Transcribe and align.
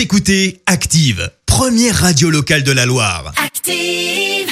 Vous 0.00 0.04
écoutez 0.04 0.62
Active, 0.64 1.30
première 1.44 1.94
radio 1.94 2.30
locale 2.30 2.62
de 2.62 2.72
la 2.72 2.86
Loire. 2.86 3.34
Active. 3.36 4.48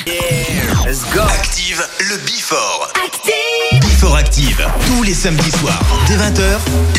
let's 0.84 1.10
go. 1.14 1.22
Active, 1.22 1.82
le 2.00 2.18
Bifort. 2.26 2.92
Active. 3.02 3.80
Bifort 3.80 4.16
Active, 4.16 4.68
tous 4.86 5.02
les 5.04 5.14
samedis 5.14 5.50
soirs, 5.52 5.80
dès 6.06 6.16
20h, 6.16 6.58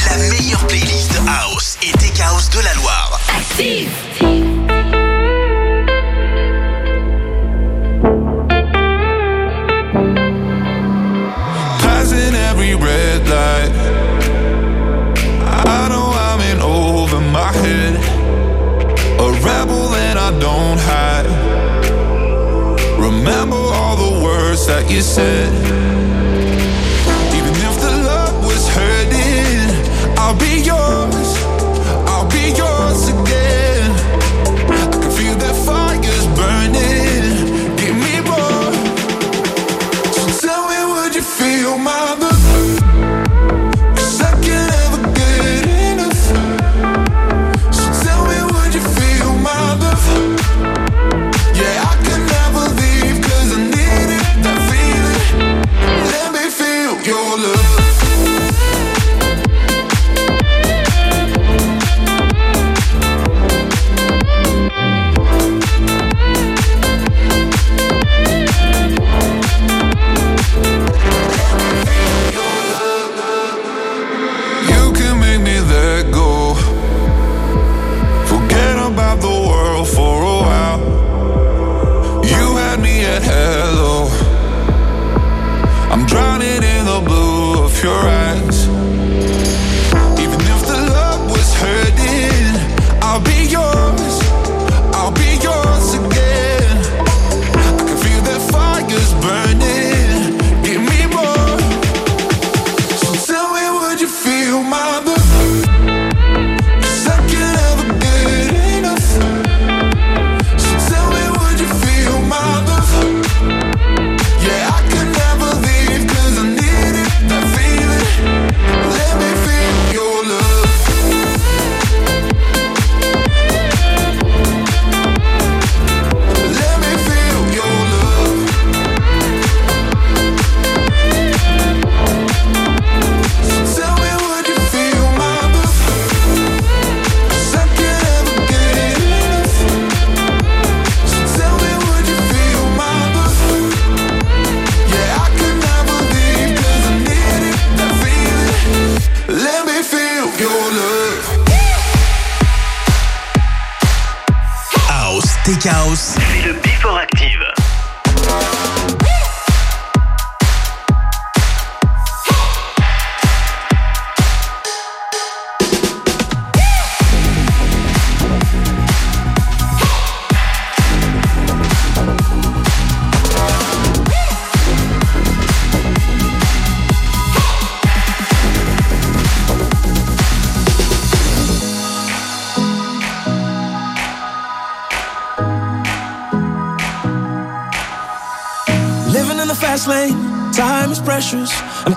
la 0.10 0.18
meilleure 0.30 0.66
playlist 0.66 1.12
House 1.28 1.78
et 1.84 1.92
Tech 2.00 2.20
House 2.22 2.50
de 2.50 2.62
la 2.62 2.74
Loire. 2.74 3.22
Active. 3.38 4.99
Don't 20.40 20.80
hide. 20.80 21.26
Remember 22.98 23.58
all 23.58 23.96
the 23.96 24.24
words 24.24 24.66
that 24.68 24.90
you 24.90 25.02
said. 25.02 26.09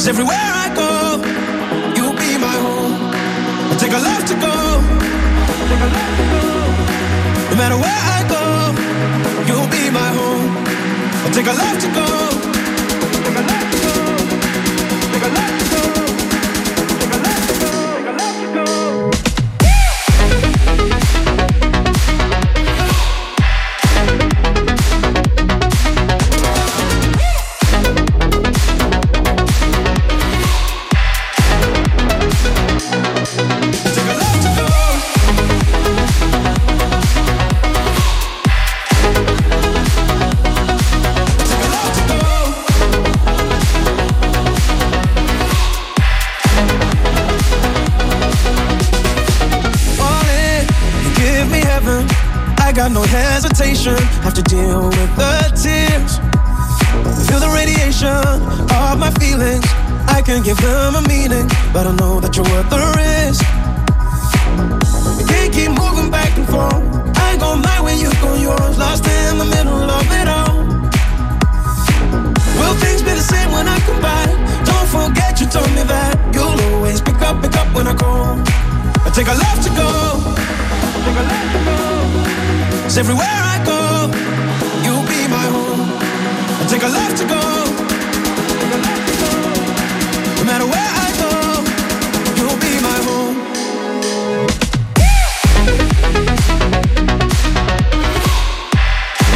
Cause 0.00 0.08
everywhere 0.08 0.34
I 0.40 0.74
go, 0.74 1.20
you'll 1.94 2.16
be 2.16 2.38
my 2.38 2.56
home. 2.64 3.12
I 3.70 3.76
take 3.78 3.92
a 3.92 3.98
left 3.98 4.28
to 4.28 4.34
go. 4.34 4.54
No 7.50 7.56
matter 7.60 7.76
where 7.76 8.02
I 8.16 8.20
go, 8.26 8.42
you'll 9.46 9.68
be 9.68 9.90
my 9.90 10.08
home. 10.08 10.56
I 11.26 11.30
take 11.34 11.46
a 11.46 11.52
left 11.52 11.82
to 11.82 11.88
go. 11.92 13.69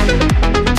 Take 0.06 0.73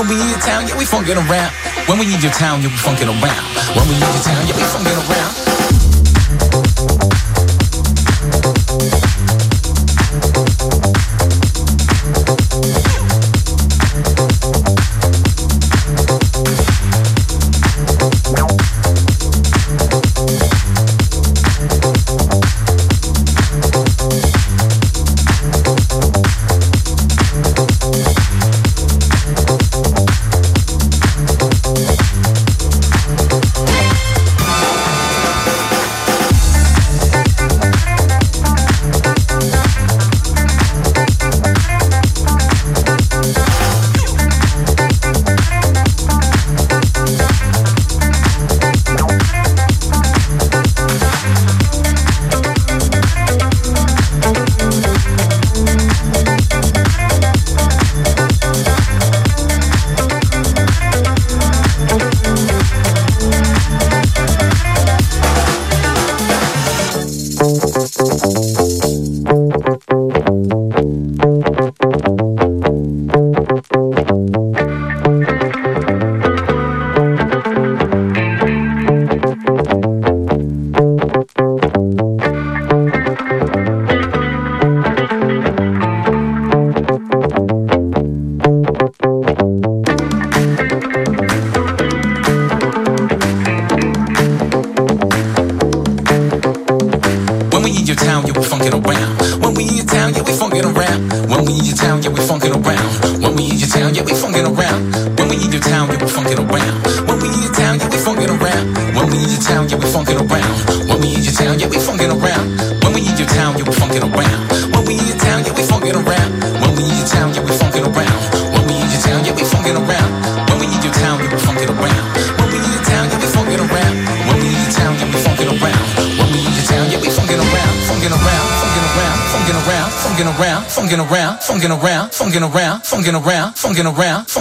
When 0.00 0.08
we 0.08 0.32
in 0.32 0.40
town, 0.40 0.66
yeah, 0.66 0.78
we 0.78 0.86
funkin' 0.86 1.14
around. 1.28 1.52
When 1.86 1.98
we 1.98 2.06
need 2.06 2.22
your 2.22 2.32
town, 2.32 2.62
yeah, 2.62 2.68
we 2.68 2.76
funkin' 2.76 3.04
around. 3.04 3.44
When 3.76 3.86
we 3.86 3.92
need 3.96 4.00
your 4.00 4.22
town, 4.24 4.48
yeah, 4.48 4.56
we 4.56 4.62
funkin' 4.62 4.96
around. 4.96 5.39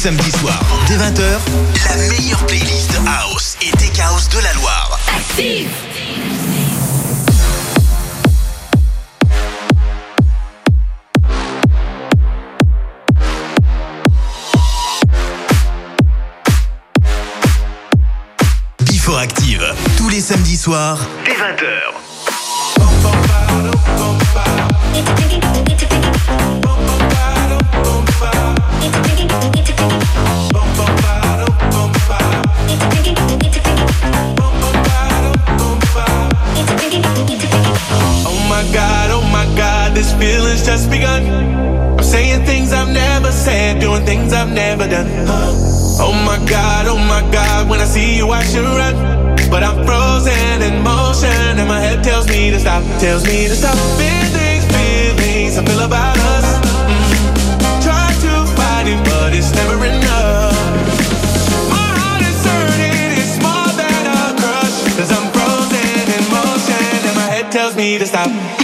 Samedi 0.00 0.30
soir, 0.30 0.58
dès 0.88 0.96
20h, 0.96 1.40
la 1.90 1.96
meilleure 2.08 2.46
playlist 2.46 2.98
House 3.06 3.58
et 3.60 3.70
Tech 3.72 4.00
House 4.00 4.30
de 4.30 4.38
la 4.38 4.54
Loire. 4.54 4.98
Active 5.18 5.68
Active, 19.18 19.74
tous 19.98 20.08
les 20.08 20.20
samedis 20.20 20.56
soirs 20.56 20.98
stop 52.80 53.00
tells 53.00 53.24
me 53.24 53.48
to 53.48 53.54
stop 53.54 53.76
feeling 53.98 54.60
feelings 54.72 55.58
I 55.58 55.64
feel 55.64 55.80
about 55.80 56.16
us. 56.18 56.44
Mm-hmm. 56.64 57.80
Try 57.82 58.08
to 58.24 58.32
fight 58.56 58.86
it, 58.86 59.02
but 59.04 59.34
it's 59.34 59.52
never 59.54 59.84
enough. 59.84 60.54
My 61.68 61.90
heart 61.98 62.22
is 62.22 62.44
hurting, 62.44 63.18
it's 63.18 63.36
more 63.42 63.70
than 63.76 64.02
a 64.06 64.34
crush. 64.38 64.76
i 64.98 65.04
I'm 65.16 65.26
frozen 65.32 66.04
in 66.16 66.24
motion, 66.30 67.08
and 67.08 67.16
my 67.16 67.28
head 67.34 67.52
tells 67.52 67.76
me 67.76 67.98
to 67.98 68.06
stop. 68.06 68.59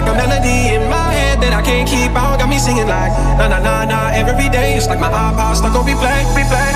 like 0.00 0.08
a 0.08 0.16
melody 0.16 0.74
in 0.74 0.88
my 0.88 1.12
head 1.12 1.40
that 1.40 1.52
I 1.52 1.60
can't 1.62 1.88
keep 1.88 2.12
out. 2.16 2.40
Got 2.40 2.48
me 2.48 2.58
singing 2.58 2.88
like 2.88 3.12
na 3.36 3.48
na 3.48 3.58
na 3.60 3.84
na 3.84 4.08
every 4.16 4.48
day. 4.48 4.76
It's 4.76 4.88
like 4.88 5.00
my 5.00 5.12
iPod 5.12 5.56
stuck 5.56 5.76
on 5.76 5.84
replay, 5.84 6.24
replay. 6.32 6.68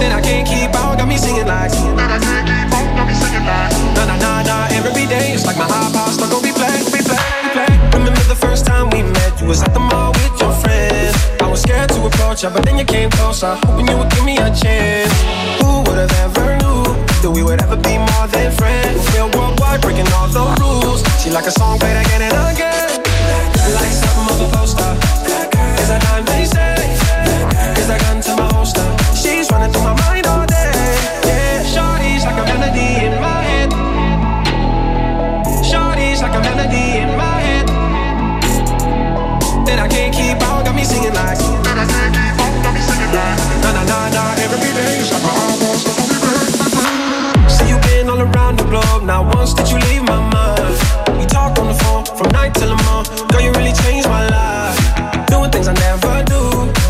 Then 0.00 0.12
I 0.12 0.20
can't 0.20 0.48
keep 0.48 0.72
out. 0.72 0.96
Got 0.96 1.08
me 1.08 1.16
singing 1.16 1.46
like 1.46 1.72
that 1.72 2.08
I 2.08 2.18
can't 2.24 2.46
keep 2.48 2.72
out. 2.72 2.88
Got 2.96 3.06
me 3.08 3.14
singing 3.14 3.44
like 3.44 3.72
na 3.96 4.02
na 4.08 4.16
na 4.16 4.32
na 4.48 4.56
every 4.72 5.06
day. 5.06 5.36
It's 5.36 5.44
like 5.44 5.58
my 5.58 5.68
iPod 5.68 6.16
stuck 6.16 6.32
on 6.32 6.40
replay, 6.40 6.76
replay, 6.88 7.20
replay. 7.44 7.72
Remember 7.92 8.24
the 8.32 8.38
first 8.38 8.64
time 8.64 8.88
we 8.90 9.02
met? 9.02 9.40
You 9.40 9.46
was 9.48 9.62
at 9.62 9.74
the 9.74 9.80
mall 9.80 10.12
with 10.12 10.40
your 10.40 10.52
friends. 10.64 11.12
I 11.40 11.46
was 11.50 11.60
scared 11.60 11.90
to 11.90 12.00
approach 12.06 12.42
you, 12.44 12.50
but 12.50 12.64
then 12.64 12.78
you 12.78 12.84
came 12.84 13.10
closer, 13.10 13.54
hoping 13.66 13.88
you 13.88 13.96
would 13.98 14.10
give 14.10 14.24
me 14.24 14.38
a 14.38 14.48
chance. 14.48 15.12
Who 15.60 15.84
would 15.84 15.98
have 16.00 16.12
ever? 16.24 16.33
that 17.24 17.30
we 17.30 17.42
would 17.42 17.60
ever 17.62 17.76
be 17.76 17.96
more 17.96 18.26
than 18.28 18.52
friends. 18.52 18.98
We 18.98 19.12
feel 19.12 19.30
worldwide, 19.30 19.80
breaking 19.80 20.06
all 20.12 20.28
the 20.28 20.44
rules. 20.60 21.00
She 21.22 21.30
like 21.30 21.46
a 21.46 21.50
song 21.52 21.78
played 21.78 21.96
again 21.96 22.20
and 22.20 22.36
again. 22.52 23.00
Like 23.72 23.92
something 23.96 24.28
off 24.28 24.40
a 24.44 24.56
poster. 24.56 24.92
Cause 25.50 25.90
I 25.90 25.98
dime 26.00 26.24
they 26.26 26.44
said. 26.44 26.73
Not 49.04 49.36
once 49.36 49.52
did 49.52 49.68
you 49.68 49.76
leave 49.90 50.02
my 50.02 50.16
mind. 50.16 51.18
We 51.20 51.26
talk 51.26 51.58
on 51.58 51.68
the 51.68 51.74
phone 51.84 52.04
from 52.16 52.32
night 52.32 52.54
till 52.54 52.74
the 52.74 52.82
morning. 52.88 53.12
Girl, 53.28 53.42
you 53.42 53.52
really 53.52 53.76
changed 53.84 54.08
my 54.08 54.24
life. 54.32 54.80
Doing 55.28 55.50
things 55.50 55.68
I 55.68 55.74
never 55.74 56.24
do. 56.24 56.40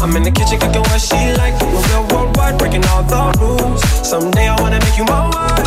I'm 0.00 0.14
in 0.14 0.22
the 0.22 0.30
kitchen 0.30 0.60
cooking 0.60 0.82
what 0.82 1.00
she 1.00 1.18
like. 1.34 1.58
We're 1.60 1.82
real 1.90 2.06
worldwide, 2.14 2.56
breaking 2.56 2.84
all 2.86 3.02
the 3.02 3.34
rules. 3.40 3.82
Someday 4.06 4.46
I 4.46 4.54
wanna 4.62 4.78
make 4.78 4.96
you 4.96 5.04
my 5.06 5.26
wife. 5.26 5.66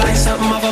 Like 0.00 0.16
something 0.16 0.48
of 0.48 0.64
a 0.64 0.69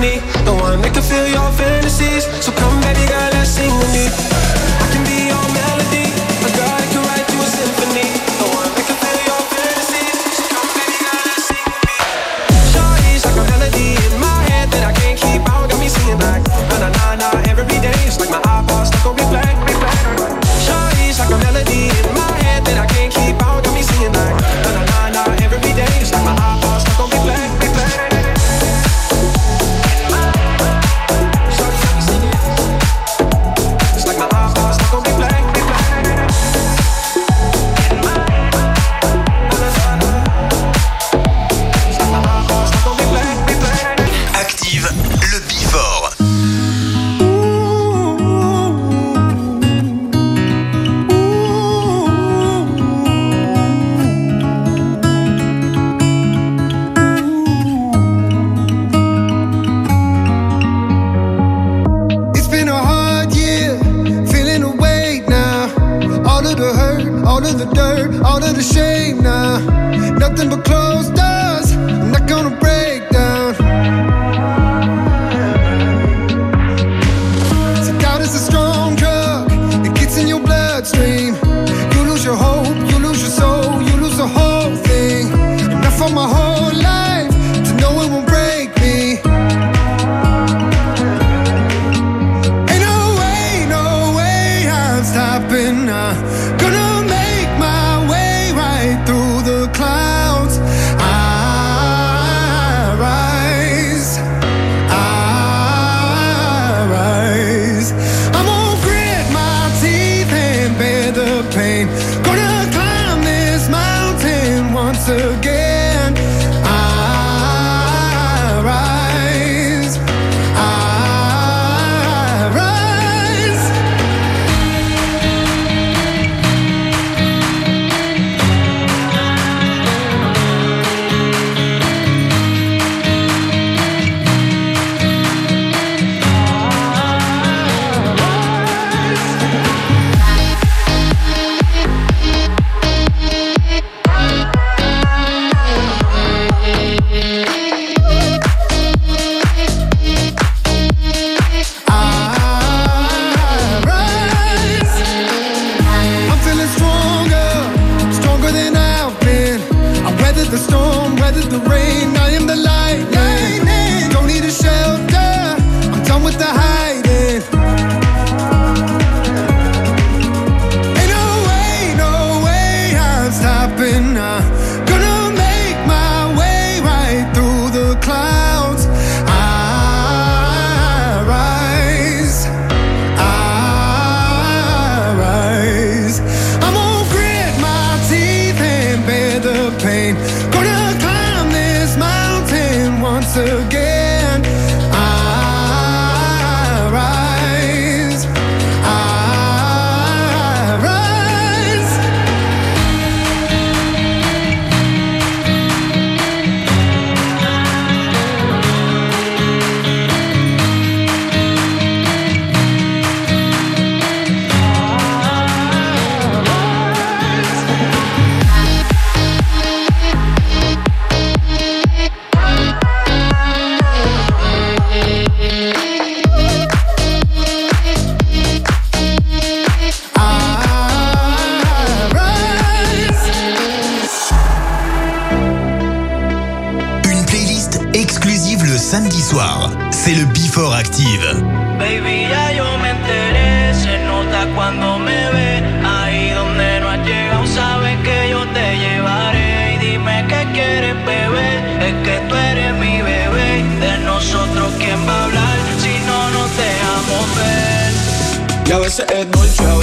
need 0.00 0.27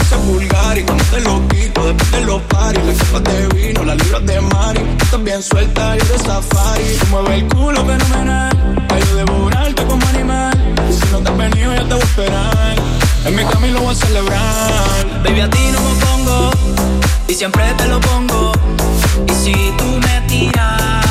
dolce, 0.09 0.15
a 0.15 0.17
veces 0.17 0.19
es 0.19 0.25
vulgar 0.25 0.77
Y 0.77 0.83
cuando 0.83 1.03
te 1.05 1.21
lo 1.21 1.47
quito, 1.47 1.85
después 1.85 2.11
de 2.11 2.21
los 2.21 2.41
paris 2.43 2.81
Las 2.85 2.97
copas 2.97 3.23
de 3.23 3.47
vino, 3.47 3.83
las 3.83 3.97
libras 3.97 4.25
de 4.25 4.41
Mari 4.41 4.81
Estás 5.01 5.23
bien 5.23 5.43
suelta, 5.43 5.97
yo 5.97 6.05
de 6.05 6.19
safari. 6.19 6.97
Tú 6.99 7.05
mueves 7.11 7.41
el 7.41 7.47
culo 7.47 7.85
fenomenal 7.85 8.85
Pa' 8.87 8.99
yo 8.99 9.15
devorarte 9.15 9.85
como 9.85 10.07
animal. 10.07 10.53
Si 10.89 11.11
no 11.11 11.19
te 11.19 11.29
has 11.29 11.37
venido, 11.37 11.75
yo 11.75 11.85
te 11.85 11.93
voy 11.93 12.01
a 12.01 12.05
esperar. 12.05 12.75
En 13.25 13.35
mi 13.35 13.45
camino 13.45 13.81
voy 13.81 13.93
a 13.93 13.95
celebrar. 13.95 15.23
Baby, 15.23 15.41
a 15.41 15.49
ti 15.49 15.59
no 15.71 15.81
me 15.81 16.05
pongo 16.05 16.51
Y 17.27 17.33
siempre 17.33 17.63
te 17.77 17.87
lo 17.87 17.99
pongo. 18.01 18.51
Y 19.27 19.33
si 19.33 19.53
tú 19.77 19.85
me 19.85 20.21
tiras 20.27 21.04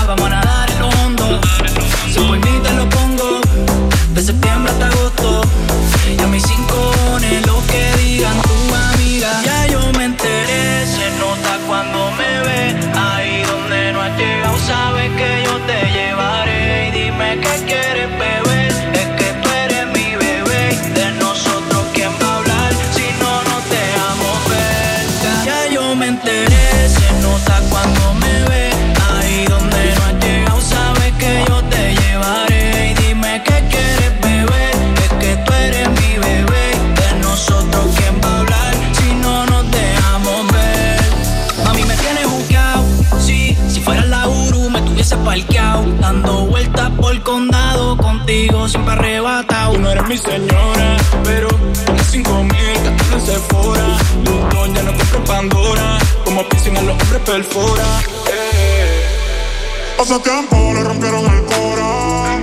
Contigo 48.55 48.69
siempre 48.69 48.93
arrebatado 48.93 49.79
no 49.79 49.91
eres 49.91 50.07
mi 50.07 50.17
señora, 50.17 50.97
pero 51.25 51.49
tienes 51.49 52.07
cinco 52.09 52.45
mil 52.45 52.75
gastos 52.85 53.13
en 53.13 53.21
Sephora. 53.27 53.99
Luz 54.25 54.75
ya 54.75 54.83
no 54.85 54.97
compro 54.97 55.19
en 55.19 55.25
Pandora, 55.25 55.99
como 56.25 56.49
piercing 56.49 56.77
a 56.77 56.83
los 56.83 57.03
hombres 57.03 57.23
perfora. 57.23 57.83
Eh. 58.31 59.07
Hace 60.01 60.21
tiempo 60.21 60.73
le 60.73 60.85
rompieron 60.85 61.25
el 61.25 61.45
cora. 61.47 62.39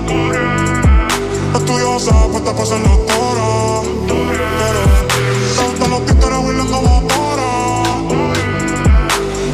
Estudiosa, 1.55 2.28
puesta 2.28 2.51
para 2.51 2.66
ser 2.66 2.84
doctora. 2.84 3.82
Pero 4.59 4.82
tanto 5.55 5.88
los 5.88 6.05
títeres 6.07 6.39
huirleando 6.43 6.82
vapora. 6.82 7.51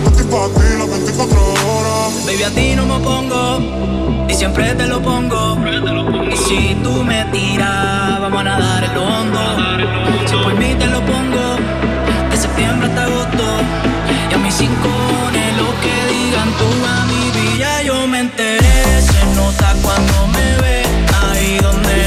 Estoy 0.07 0.25
pa' 0.25 0.47
ti 0.55 0.77
las 0.79 0.89
24 0.89 1.39
horas. 1.39 2.25
Baby, 2.25 2.43
a 2.43 2.49
ti 2.49 2.75
no 2.75 2.85
me 2.87 2.99
pongo 3.05 4.06
siempre 4.37 4.75
te 4.75 4.85
lo 4.85 5.01
pongo. 5.01 5.57
Y 6.31 6.37
si 6.37 6.75
tú 6.83 7.03
me 7.03 7.25
tiras, 7.25 8.21
vamos 8.21 8.41
a 8.41 8.43
nadar 8.43 8.83
en 8.83 8.93
lo 8.93 9.03
hondo. 9.03 9.39
Si 10.27 10.35
por 10.35 10.53
mí 10.53 10.75
te 10.75 10.85
lo 10.85 11.01
pongo, 11.01 11.45
de 12.29 12.37
septiembre 12.37 12.87
hasta 12.87 13.03
agosto. 13.05 13.45
Y 14.29 14.33
a 14.35 14.37
mis 14.37 14.53
cinco 14.53 14.89
lo 15.61 15.69
que 15.83 15.95
digan 16.13 16.49
tú 16.59 16.69
a 16.95 17.05
mi 17.11 17.23
vida, 17.39 17.81
yo 17.81 18.07
me 18.07 18.19
enteré. 18.19 19.01
Se 19.01 19.25
nota 19.35 19.73
cuando 19.81 20.27
me 20.27 20.47
ve, 20.61 20.83
ahí 21.23 21.57
donde 21.59 22.06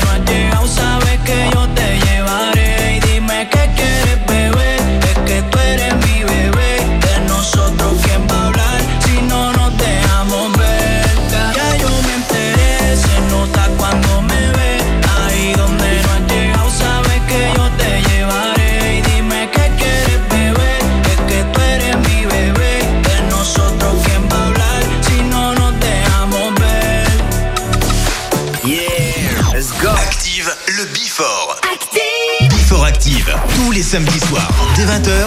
Samedis 33.90 34.20
soirs, 34.20 34.48
dès 34.76 34.84
20h, 34.84 35.26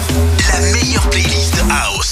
la 0.54 0.72
meilleure 0.72 1.10
playlist 1.10 1.56
house 1.68 2.03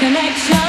connection. 0.00 0.61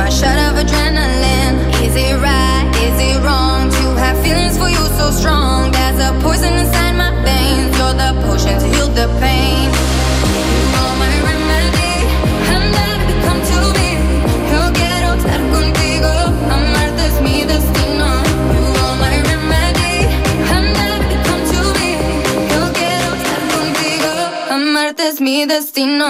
my 0.00 0.08
shot 0.08 0.38
of 0.46 0.54
adrenaline. 0.62 1.56
Is 1.84 1.94
it 1.94 2.16
right? 2.24 2.66
Is 2.86 2.96
it 3.08 3.18
wrong 3.22 3.68
to 3.76 3.84
have 4.02 4.16
feelings 4.24 4.56
for 4.56 4.68
you 4.76 4.84
so 4.98 5.10
strong? 5.10 5.70
There's 5.76 6.00
a 6.08 6.10
poison 6.24 6.54
inside 6.62 6.94
my 7.02 7.10
veins. 7.26 7.70
You're 7.78 7.96
the 8.02 8.10
potion 8.24 8.54
to 8.62 8.66
heal 8.72 8.88
the 9.00 9.06
pain. 9.20 9.66
You 10.74 10.84
my 11.02 11.12
remedy. 11.28 11.94
Come 13.26 13.40
to 13.50 13.58
me. 13.76 13.88
Yo 14.52 14.60
quiero 14.78 15.08
estar 15.20 15.42
contigo. 15.56 16.12
Es 17.06 17.16
mi 17.26 17.36
destino. 17.52 18.08
Es 25.08 25.20
mi 25.20 25.46
destino. 25.46 26.08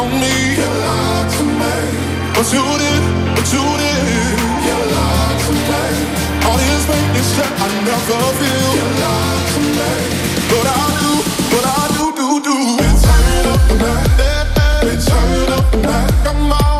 on 0.00 0.10
me. 0.20 0.34
You 0.56 0.68
lied 0.84 1.28
to 1.36 1.44
me. 1.60 1.74
But 2.34 2.46
you 2.54 2.64
did, 2.82 3.02
but 3.36 3.46
you 3.52 3.64
did. 3.82 4.00
You 4.66 4.78
lied 4.96 5.38
to 5.44 5.52
me. 5.68 5.84
All 6.46 6.56
this 6.56 6.84
making 6.88 7.26
shit 7.32 7.52
I 7.64 7.68
never 7.88 8.20
feel. 8.38 8.70
You 8.78 8.86
lied 9.04 9.46
to 9.52 9.60
me. 9.76 9.92
But 10.50 10.66
I 10.72 10.84
do, 11.00 11.12
but 11.52 11.64
I 11.78 11.82
do, 11.96 12.04
do, 12.18 12.26
do. 12.46 12.56
We 12.80 12.88
turn 13.04 13.26
it 13.38 13.46
up 13.52 13.60
tonight. 13.68 14.84
We 14.86 14.92
turn 15.06 15.30
it 15.42 15.50
up 15.58 15.68
night. 15.84 16.12
Come 16.24 16.52
on. 16.52 16.79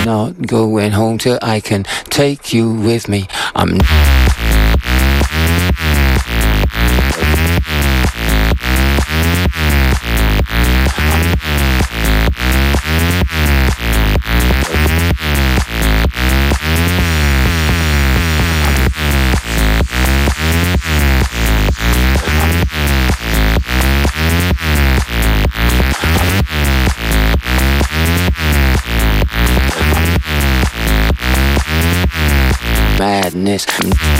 I'm 0.00 0.06
not 0.06 0.46
going 0.46 0.92
home 0.92 1.18
till 1.18 1.38
I 1.42 1.60
can 1.60 1.84
take 2.04 2.54
you 2.54 2.72
with 2.72 3.06
me. 3.06 3.28
I'm 3.54 3.76
madness. 33.50 34.19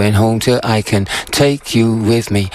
Going 0.00 0.14
home 0.14 0.40
till 0.40 0.58
I 0.62 0.80
can 0.80 1.04
take 1.30 1.74
you 1.74 1.94
with 1.94 2.30
me. 2.30 2.48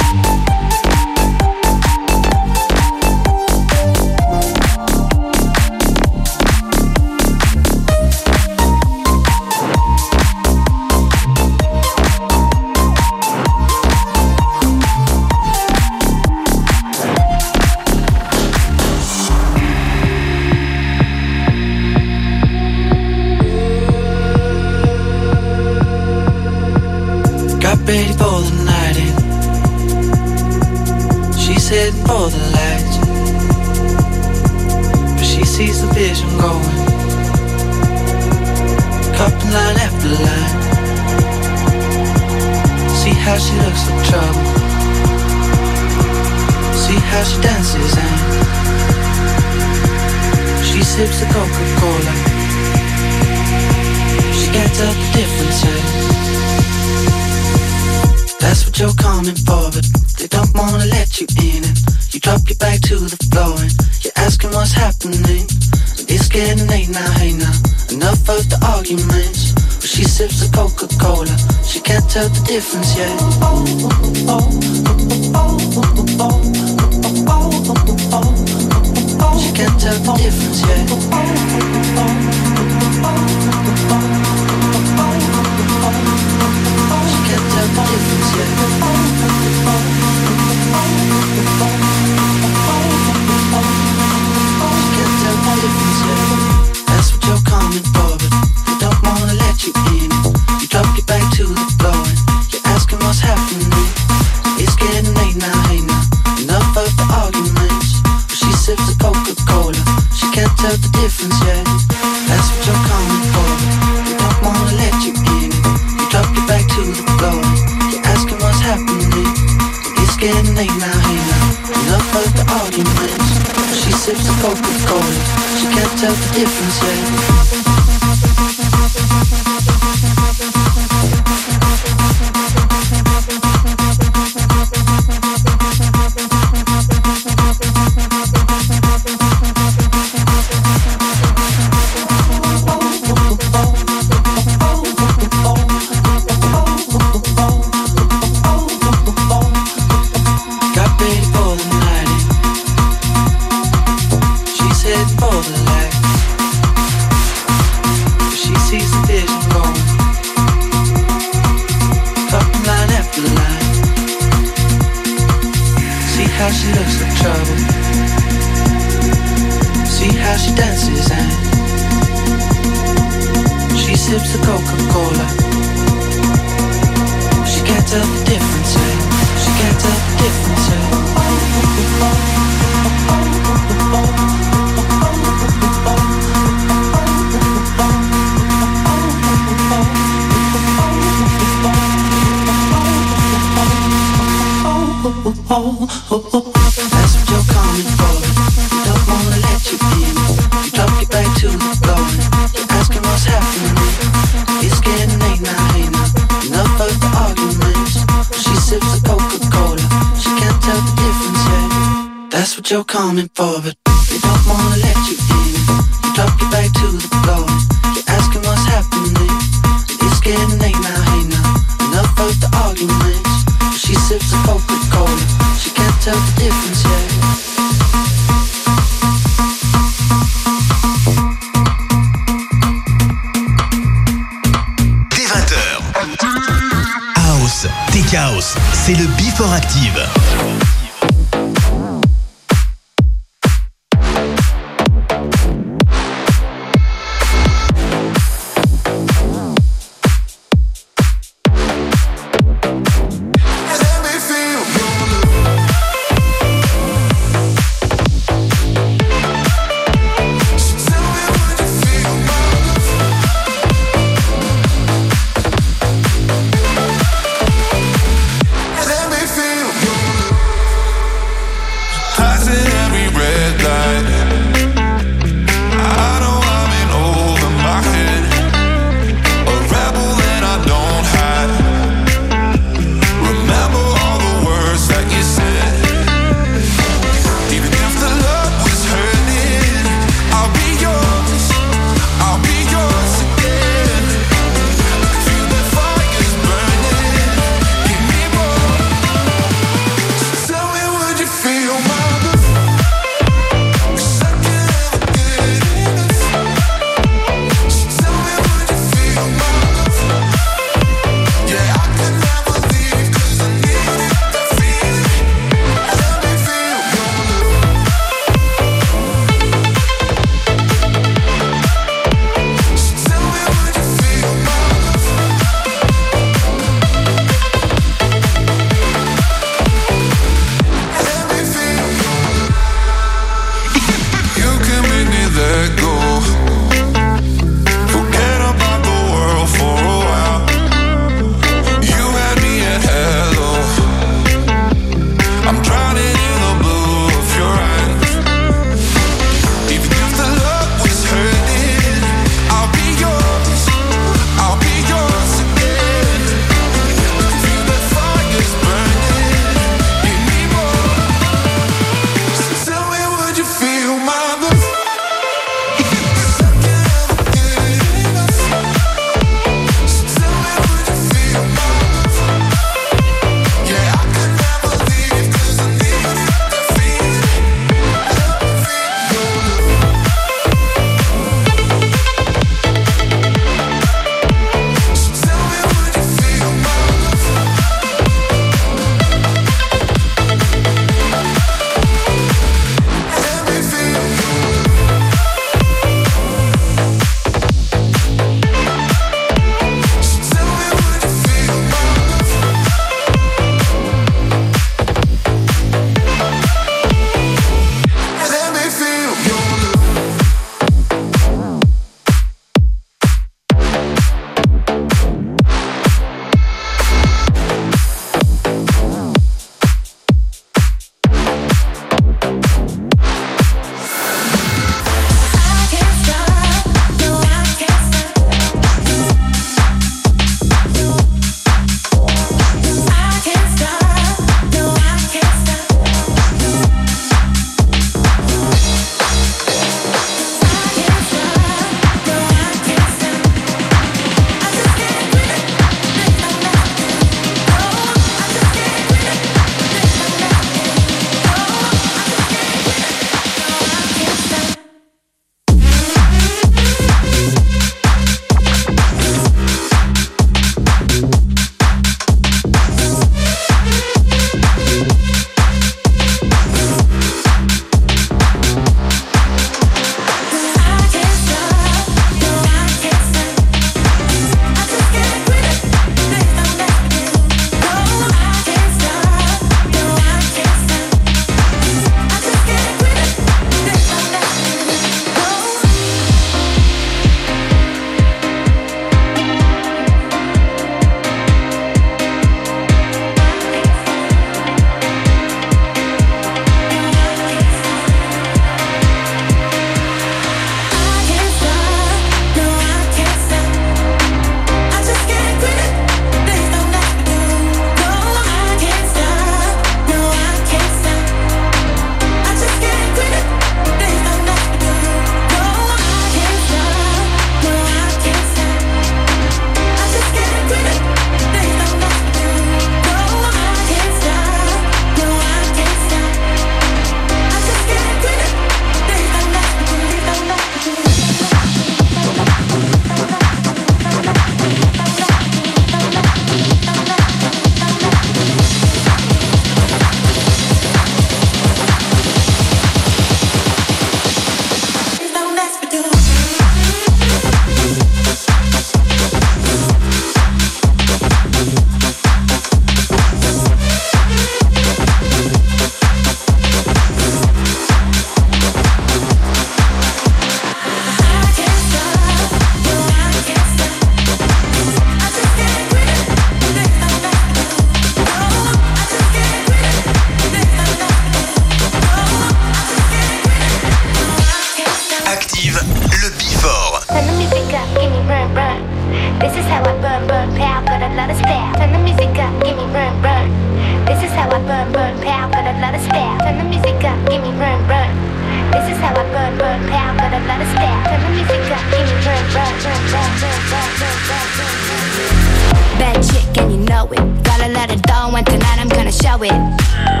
Show 599.01 599.23
it. 599.23 600.00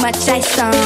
Much 0.00 0.28
I 0.28 0.38
need 0.38 0.79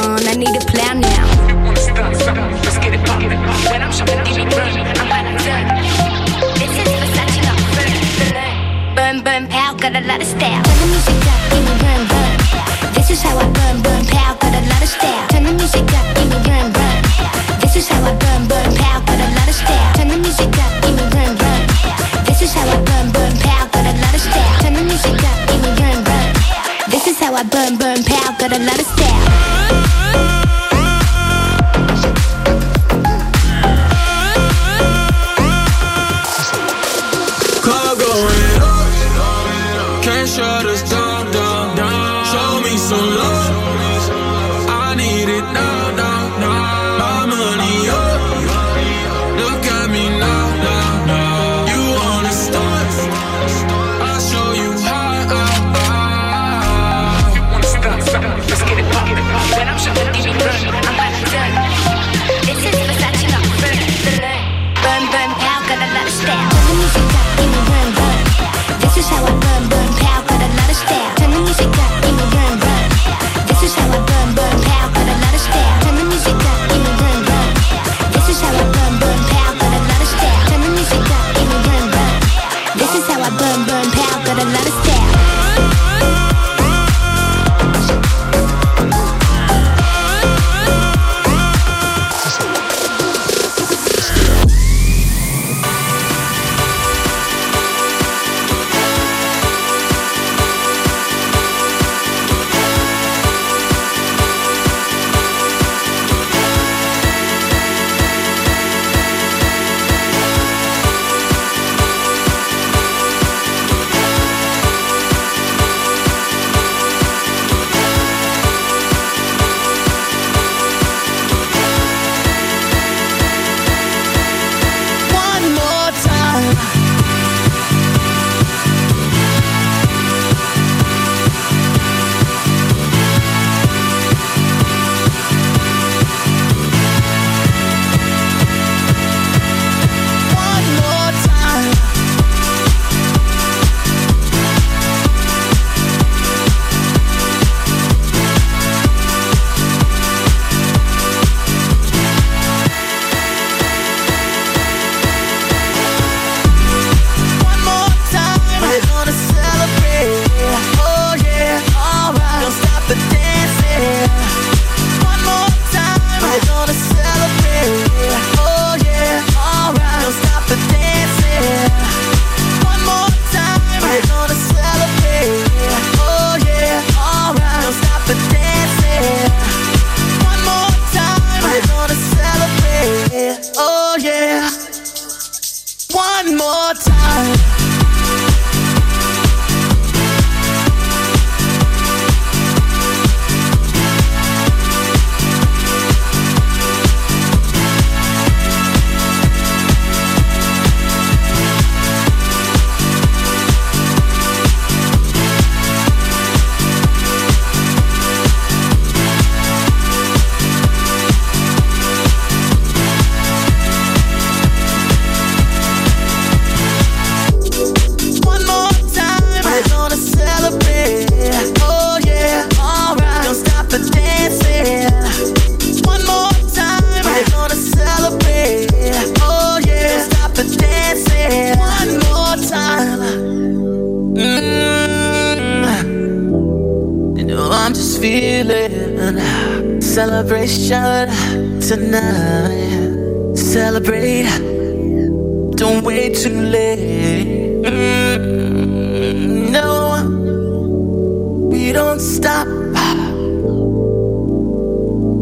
don't 251.75 251.99
stop. 251.99 252.47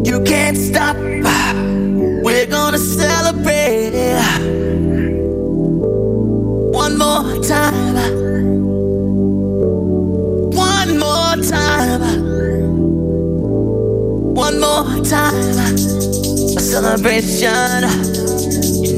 You 0.06 0.22
can't 0.22 0.56
stop. 0.56 0.96
We're 2.26 2.46
gonna 2.46 2.78
celebrate 2.78 3.90
one 6.72 6.96
more 6.96 7.42
time. 7.42 7.96
One 10.54 10.90
more 11.04 11.36
time. 11.42 12.02
One 14.34 14.60
more 14.60 15.04
time. 15.04 15.58
A 16.56 16.60
celebration. 16.60 17.82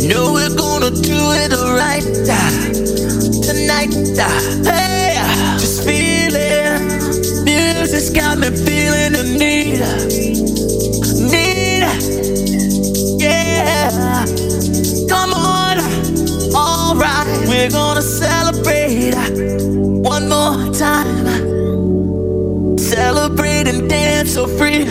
You 0.02 0.08
know 0.10 0.32
we're 0.34 0.54
gonna 0.54 0.90
do 0.90 1.20
it 1.42 1.52
right 1.80 2.04
tonight. 3.46 3.94
Hey, 4.66 4.95
Music's 7.96 8.14
got 8.14 8.36
me 8.36 8.48
feeling 8.48 9.14
the 9.14 9.22
need. 9.40 9.80
Need. 11.32 11.80
Yeah. 13.18 14.26
Come 15.08 15.32
on. 15.32 15.78
Alright. 16.54 17.48
We're 17.48 17.70
gonna 17.70 18.02
celebrate 18.02 19.14
one 20.04 20.28
more 20.28 20.74
time. 20.74 22.76
Celebrate 22.76 23.66
and 23.66 23.88
dance 23.88 24.34
so 24.34 24.46
free. 24.46 24.84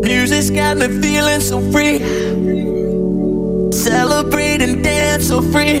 Music's 0.00 0.50
got 0.50 0.78
me 0.78 0.88
feeling 1.00 1.40
so 1.40 1.60
free. 1.70 2.00
Celebrate 3.70 4.62
and 4.62 4.82
dance 4.82 5.28
so 5.28 5.42
free. 5.42 5.80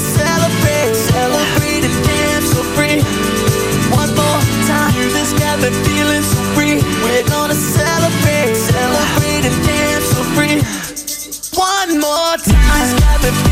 Got 5.61 5.73
feeling 5.85 6.23
so 6.23 6.41
free. 6.55 6.81
We're 7.03 7.27
gonna 7.29 7.53
celebrate. 7.53 8.55
Celebrate 8.55 9.45
and 9.45 9.63
dance 9.63 10.05
so 10.05 10.23
free. 10.33 10.57
One 11.53 11.99
more 11.99 12.37
time. 12.37 13.50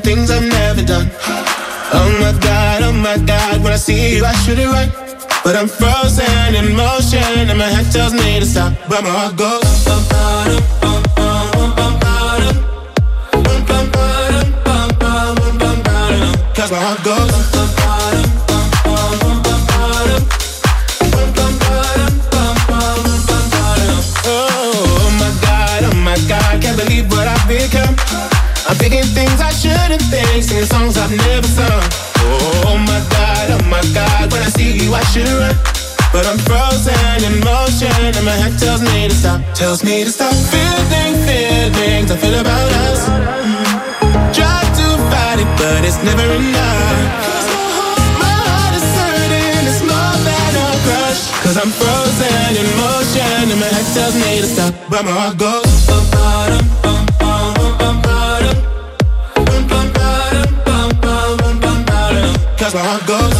Things 0.00 0.30
I've 0.30 0.42
never 0.42 0.82
done. 0.82 1.08
Oh 1.92 2.10
my 2.20 2.32
god, 2.40 2.82
oh 2.82 2.92
my 2.92 3.18
god, 3.24 3.62
when 3.62 3.72
I 3.72 3.76
see 3.76 4.16
you, 4.16 4.24
I 4.24 4.32
should 4.42 4.58
it 4.58 4.66
right. 4.66 4.90
But 5.44 5.56
I'm 5.56 5.68
frozen 5.68 6.54
in 6.54 6.76
motion, 6.76 7.48
and 7.48 7.58
my 7.58 7.66
head 7.66 7.90
tells 7.92 8.12
me 8.12 8.40
to 8.40 8.46
stop, 8.46 8.72
but 8.88 9.02
my 9.02 9.10
heart 9.10 9.36
goes. 9.36 9.62
Cause 9.86 10.19
songs 30.92 30.98
I've 30.98 31.16
never 31.16 31.46
sung. 31.46 31.82
Oh 32.66 32.76
my 32.78 33.00
god, 33.10 33.50
oh 33.50 33.64
my 33.68 33.82
god, 33.94 34.32
when 34.32 34.42
I 34.42 34.50
see 34.50 34.72
you 34.78 34.94
I 34.94 35.02
should 35.12 35.28
run. 35.28 35.54
But 36.12 36.26
I'm 36.26 36.38
frozen 36.38 36.94
in 37.22 37.40
motion 37.44 37.94
and 38.02 38.24
my 38.24 38.34
head 38.34 38.58
tells 38.58 38.82
me 38.82 39.08
to 39.08 39.14
stop, 39.14 39.40
tells 39.54 39.84
me 39.84 40.04
to 40.04 40.10
stop. 40.10 40.34
Feeling 40.50 41.14
feelings 41.26 42.10
I 42.10 42.16
feel 42.16 42.34
about 42.34 42.72
us. 42.86 43.06
Try 44.34 44.60
to 44.78 44.86
fight 45.10 45.38
it, 45.38 45.50
but 45.58 45.84
it's 45.84 46.02
never 46.02 46.26
enough. 46.26 46.98
My 48.18 48.34
heart 48.46 48.74
is 48.74 48.86
hurting, 48.98 49.64
it's 49.70 49.82
more 49.86 50.16
than 50.26 50.52
a 50.58 50.68
crush. 50.86 51.22
Cause 51.42 51.56
I'm 51.56 51.70
frozen 51.70 52.50
in 52.58 52.68
motion 52.78 53.52
and 53.52 53.60
my 53.60 53.70
head 53.70 53.86
tells 53.94 54.14
me 54.14 54.40
to 54.42 54.46
stop, 54.46 54.74
but 54.90 55.04
my 55.04 55.12
heart 55.12 55.38
goes. 55.38 55.70
Cause 62.70 62.74
my 62.76 62.88
heart 62.88 63.06
goes. 63.08 63.39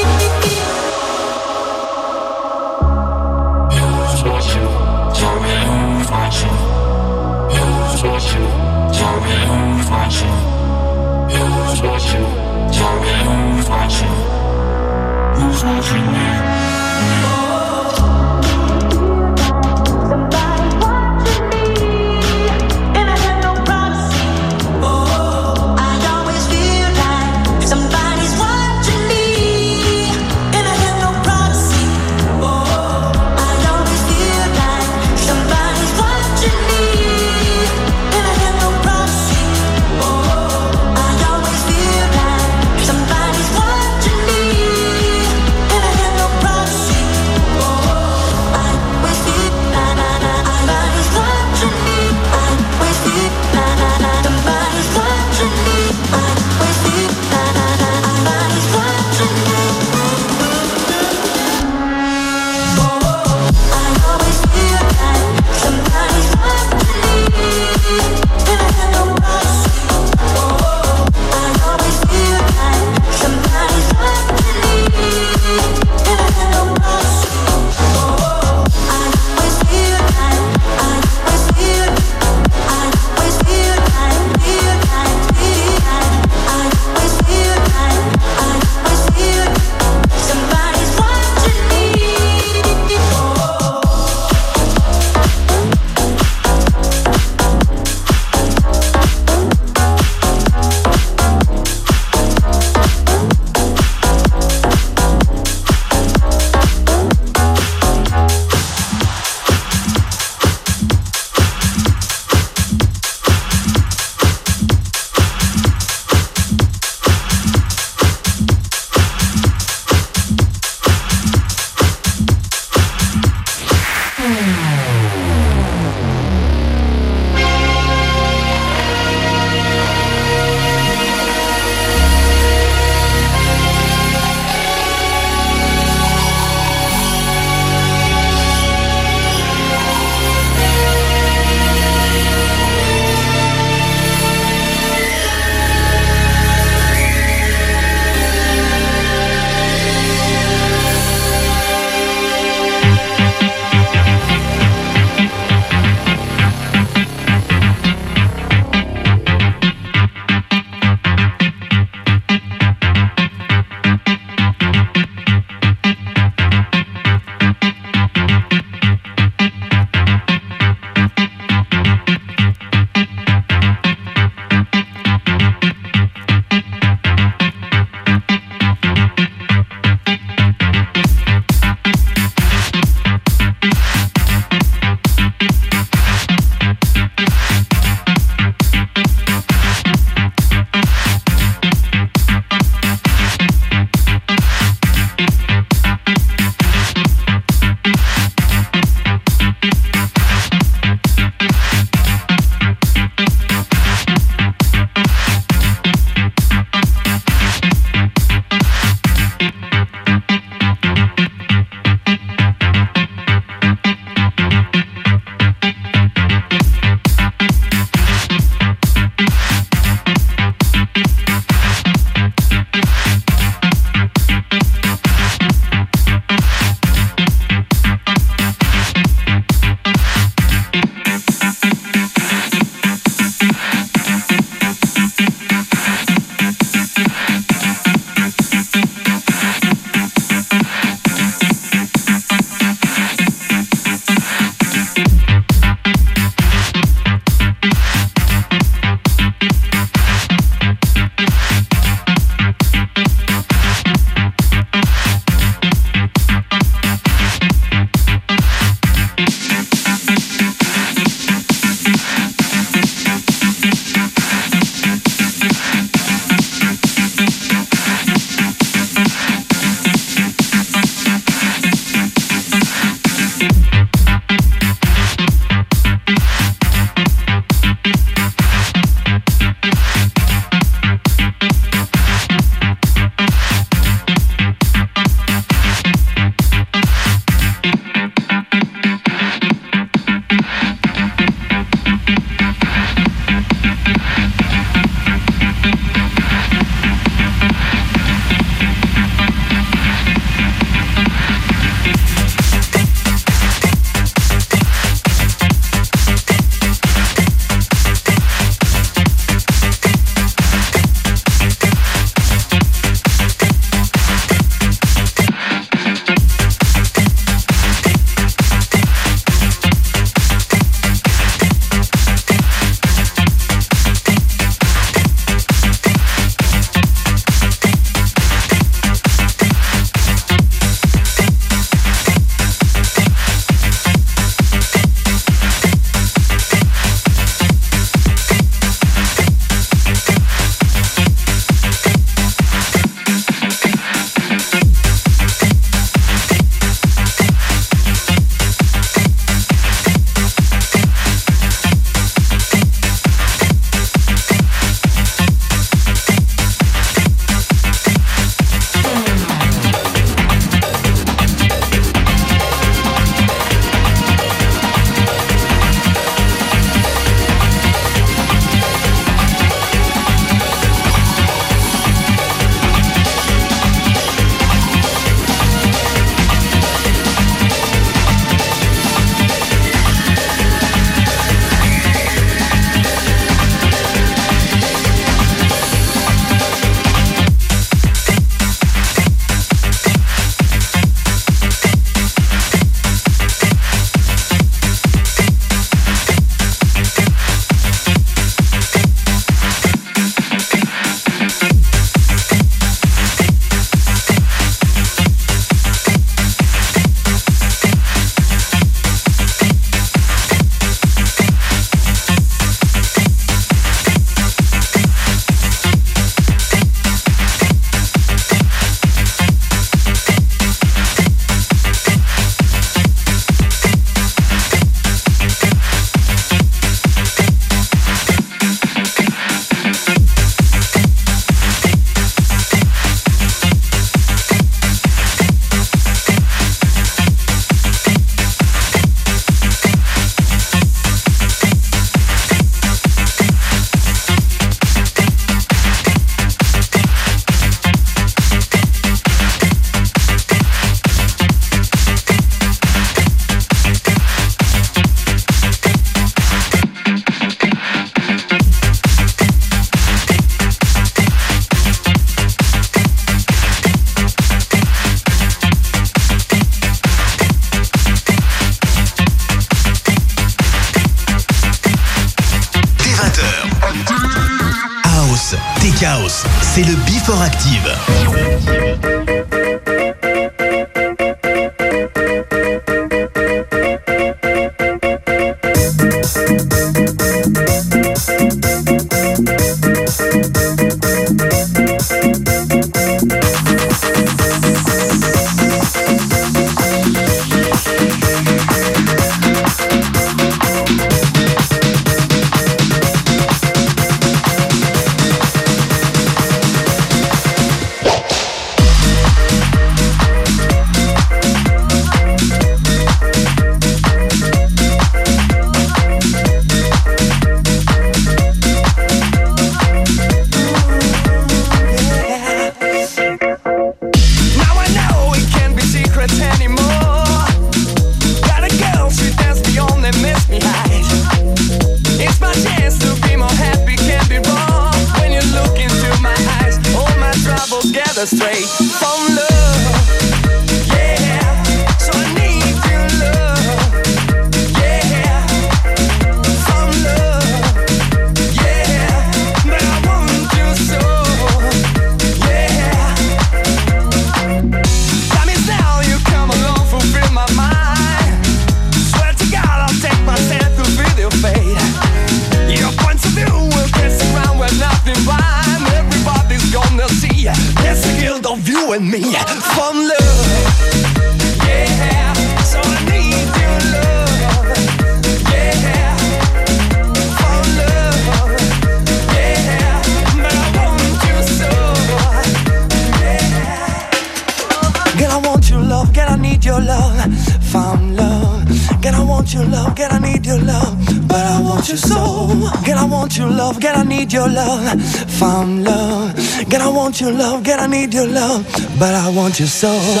Your 599.41 599.47
soul. 599.47 600.00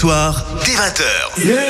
soir, 0.00 0.42
dès 0.64 0.72
20h. 0.72 1.44
Yeah 1.44 1.69